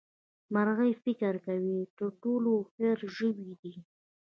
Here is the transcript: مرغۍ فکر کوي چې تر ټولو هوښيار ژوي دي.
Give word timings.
مرغۍ 0.53 0.93
فکر 1.03 1.33
کوي 1.45 1.77
چې 1.85 1.91
تر 1.97 2.07
ټولو 2.23 2.49
هوښيار 2.57 2.99
ژوي 3.15 3.49
دي. 3.61 3.73